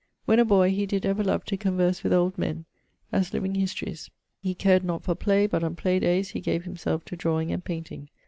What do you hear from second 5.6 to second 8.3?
on play dayes he gave himselfe to drawing and painting.